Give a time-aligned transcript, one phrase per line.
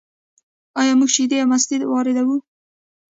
[0.79, 2.37] آیا موږ شیدې او مستې واردوو؟